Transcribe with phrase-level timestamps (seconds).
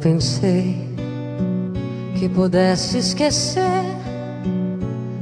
[0.00, 0.76] pensei
[2.18, 3.84] que pudesse esquecer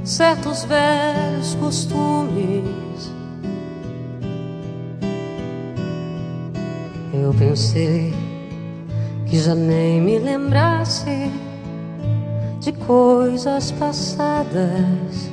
[0.04, 3.12] certos velhos costumes.
[7.12, 8.14] Eu pensei
[9.26, 11.30] que já nem me lembrasse
[12.60, 15.30] de coisas passadas.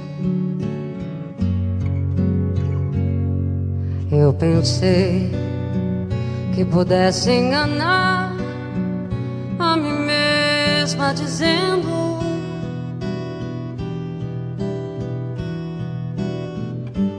[4.11, 5.31] Eu pensei
[6.55, 8.34] que pudesse enganar
[9.75, 12.17] a mim mesma dizendo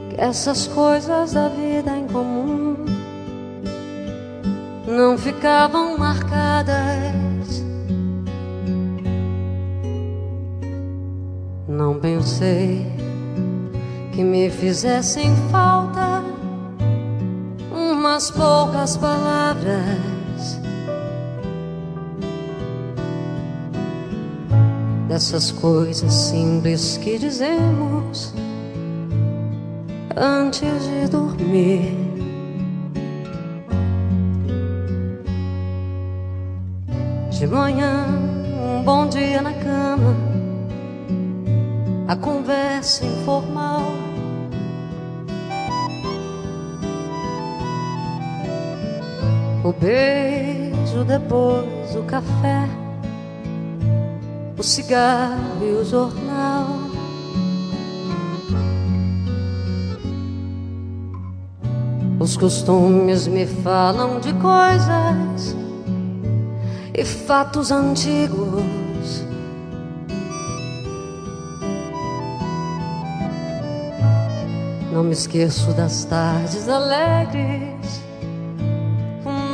[0.08, 2.76] que essas coisas da vida em comum
[4.88, 7.62] não ficavam marcadas.
[11.68, 12.86] Não pensei
[14.12, 16.22] que me fizessem falta
[17.70, 20.16] umas poucas palavras
[25.16, 28.34] dessas coisas simples que dizemos
[30.14, 31.96] antes de dormir.
[37.30, 38.08] De manhã,
[38.60, 40.14] um bom dia na cama,
[42.08, 43.96] a conversa informal
[49.64, 52.68] O beijo depois o café,
[54.58, 56.66] o cigarro e o jornal.
[62.18, 65.56] Os costumes me falam de coisas
[66.94, 68.64] e fatos antigos.
[74.92, 78.06] Não me esqueço das tardes alegres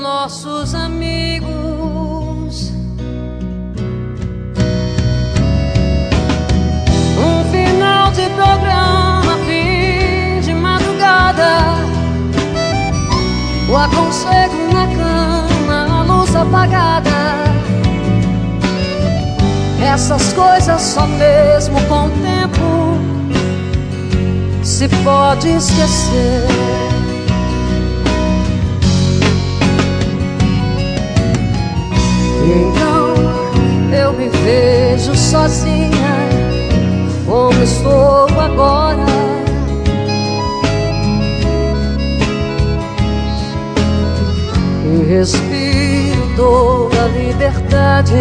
[0.03, 1.32] nossos amigos.
[16.53, 17.11] Apagada.
[19.83, 22.99] Essas coisas só mesmo com o tempo
[24.63, 26.47] se pode esquecer.
[32.45, 33.15] então
[33.97, 36.29] eu me vejo sozinha,
[37.27, 39.03] como estou agora.
[45.09, 45.82] Respiro
[46.37, 48.15] toda a liberdade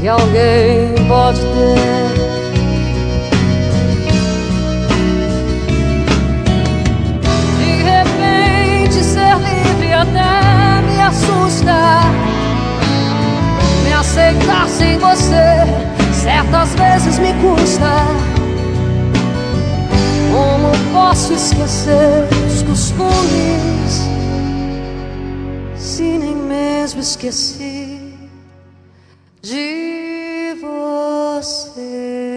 [0.00, 2.14] que alguém pode ter.
[7.58, 12.24] De repente, ser livre até me assusta
[14.14, 15.64] aceitar sem você
[16.12, 17.90] certas vezes me custa.
[20.30, 24.03] Como posso esquecer os costumes
[26.94, 28.14] mesmo esqueci
[29.42, 32.33] de você.